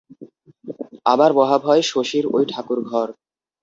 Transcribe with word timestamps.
আমার 1.05 1.31
মহাভয় 1.33 1.83
শশীর 1.91 2.23
ঐ 2.27 2.39
ঠাকুরঘর। 2.51 3.07